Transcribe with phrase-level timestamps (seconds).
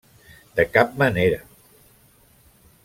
[0.59, 1.39] De cap manera.